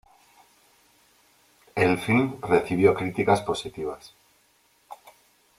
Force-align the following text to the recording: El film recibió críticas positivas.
El 1.75 1.99
film 1.99 2.41
recibió 2.41 2.95
críticas 2.95 3.41
positivas. 3.43 4.15